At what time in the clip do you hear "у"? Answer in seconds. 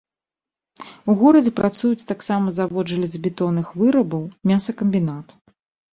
1.13-1.15